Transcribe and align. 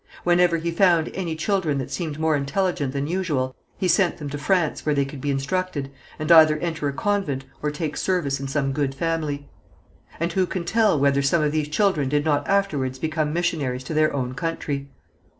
Whenever 0.23 0.57
he 0.57 0.71
found 0.71 1.11
any 1.13 1.35
children 1.35 1.77
that 1.77 1.91
seemed 1.91 2.19
more 2.19 2.35
intelligent 2.35 2.91
than 2.91 3.05
usual, 3.05 3.55
he 3.77 3.87
sent 3.87 4.17
them 4.17 4.31
to 4.31 4.37
France, 4.39 4.83
where 4.83 4.95
they 4.95 5.05
could 5.05 5.21
be 5.21 5.29
instructed, 5.29 5.91
and 6.17 6.31
either 6.31 6.57
enter 6.57 6.87
a 6.87 6.91
convent 6.91 7.45
or 7.61 7.69
take 7.69 7.95
service 7.95 8.39
in 8.39 8.47
some 8.47 8.71
good 8.71 8.95
family. 8.95 9.47
And 10.19 10.33
who 10.33 10.47
can 10.47 10.63
tell 10.65 10.99
whether 10.99 11.21
some 11.21 11.43
of 11.43 11.51
these 11.51 11.69
children 11.69 12.09
did 12.09 12.25
not 12.25 12.47
afterwards 12.47 12.97
become 12.97 13.31
missionaries 13.31 13.83
to 13.83 13.93
their 13.93 14.11
own 14.11 14.33
country? 14.33 14.89